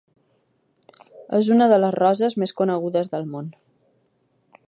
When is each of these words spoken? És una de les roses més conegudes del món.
És 1.39 1.51
una 1.57 1.67
de 1.73 1.77
les 1.83 1.93
roses 1.97 2.37
més 2.45 2.55
conegudes 2.61 3.13
del 3.13 3.31
món. 3.37 3.53